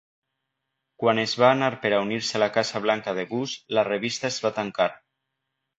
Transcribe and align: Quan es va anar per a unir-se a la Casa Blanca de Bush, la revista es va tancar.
Quan 1.03 1.21
es 1.23 1.35
va 1.43 1.51
anar 1.57 1.69
per 1.83 1.91
a 1.97 2.01
unir-se 2.07 2.39
a 2.41 2.41
la 2.45 2.49
Casa 2.59 2.83
Blanca 2.87 3.17
de 3.21 3.29
Bush, 3.35 3.57
la 3.79 3.87
revista 3.93 4.33
es 4.35 4.45
va 4.47 4.57
tancar. 4.59 4.93